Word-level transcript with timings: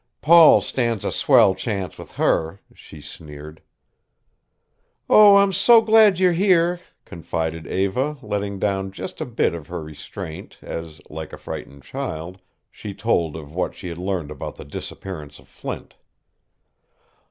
"Paul 0.19 0.61
stands 0.61 1.05
a 1.05 1.11
swell 1.11 1.53
chance 1.53 1.99
with 1.99 2.13
her," 2.13 2.59
she 2.73 3.01
sneered. 3.01 3.61
"Oh, 5.07 5.35
I'm 5.35 5.53
so 5.53 5.79
glad 5.79 6.17
you're 6.17 6.31
here," 6.31 6.79
confided 7.05 7.67
Eva, 7.67 8.17
letting 8.23 8.57
down 8.57 8.91
just 8.91 9.21
a 9.21 9.27
bit 9.27 9.53
of 9.53 9.67
her 9.67 9.83
restraint 9.83 10.57
as, 10.63 11.01
like 11.11 11.33
a 11.33 11.37
frightened 11.37 11.83
child, 11.83 12.39
she 12.71 12.95
told 12.95 13.35
of 13.35 13.53
what 13.53 13.75
she 13.75 13.89
had 13.89 13.99
learned 13.99 14.31
about 14.31 14.55
the 14.55 14.65
disappearance 14.65 15.37
of 15.37 15.47
Flint. 15.47 15.93